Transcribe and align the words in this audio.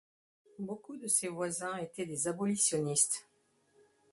Beaucoup 0.57 0.97
de 0.97 1.05
ses 1.05 1.27
voisins 1.27 1.77
étaient 1.77 2.07
des 2.07 2.27
abolitionnistes. 2.27 3.27